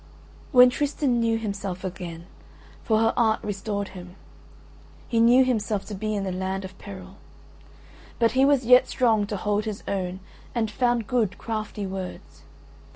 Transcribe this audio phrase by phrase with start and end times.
[0.51, 2.25] When Tristan knew himself again
[2.81, 4.15] (for her art restored him)
[5.07, 7.17] he knew himself to be in the land of peril.
[8.17, 10.19] But he was yet strong to hold his own
[10.55, 12.41] and found good crafty words.